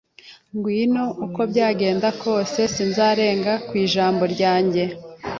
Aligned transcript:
Ngwino 0.55 1.05
uko 1.25 1.39
byagenda 1.51 2.07
kose, 2.23 2.59
sinzarenga 2.73 3.53
ku 3.67 3.73
ijambo 3.83 4.23
ryanjye. 4.33 4.83